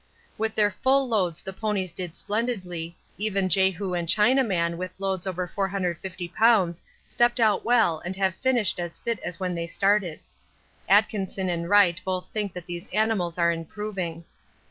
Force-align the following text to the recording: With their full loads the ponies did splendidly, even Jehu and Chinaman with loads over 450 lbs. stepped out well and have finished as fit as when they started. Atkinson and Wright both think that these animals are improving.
With 0.35 0.55
their 0.55 0.71
full 0.71 1.07
loads 1.07 1.41
the 1.41 1.53
ponies 1.53 1.91
did 1.91 2.17
splendidly, 2.17 2.97
even 3.19 3.49
Jehu 3.49 3.93
and 3.93 4.07
Chinaman 4.07 4.75
with 4.77 4.89
loads 4.97 5.27
over 5.27 5.47
450 5.47 6.27
lbs. 6.27 6.81
stepped 7.05 7.39
out 7.39 7.63
well 7.63 7.99
and 7.99 8.15
have 8.15 8.33
finished 8.33 8.79
as 8.79 8.97
fit 8.97 9.19
as 9.19 9.39
when 9.39 9.53
they 9.53 9.67
started. 9.67 10.19
Atkinson 10.89 11.49
and 11.49 11.69
Wright 11.69 12.01
both 12.03 12.29
think 12.29 12.51
that 12.53 12.65
these 12.65 12.87
animals 12.87 13.37
are 13.37 13.51
improving. 13.51 14.25